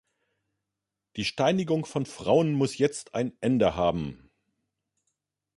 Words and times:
Die 1.15 1.25
Steinigung 1.25 1.85
von 1.85 2.07
Frauen 2.07 2.53
muss 2.53 2.79
jetzt 2.79 3.13
ein 3.13 3.37
Ende 3.39 3.75
haben. 3.75 4.31